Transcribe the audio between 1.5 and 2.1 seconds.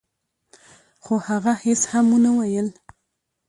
هيڅ هم